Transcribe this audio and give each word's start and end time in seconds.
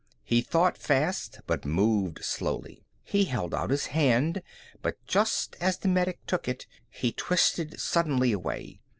He 0.23 0.41
thought 0.41 0.79
fast 0.79 1.41
but 1.45 1.63
moved 1.63 2.25
slowly. 2.25 2.87
He 3.03 3.25
held 3.25 3.53
out 3.53 3.69
his 3.69 3.85
hand, 3.85 4.41
but 4.81 4.97
just 5.05 5.55
as 5.61 5.77
the 5.77 5.89
medic 5.89 6.25
took 6.25 6.47
it, 6.47 6.65
he 6.89 7.11
twisted 7.11 7.79
suddenly 7.79 8.31
away. 8.31 8.81